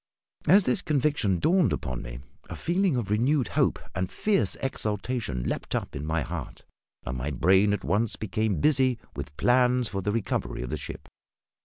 [0.47, 5.75] As this conviction dawned upon me a feeling of renewed hope and fierce exultation leapt
[5.75, 6.65] up in my heart,
[7.05, 11.07] and my brain at once became busy with plans for the recovery of the ship.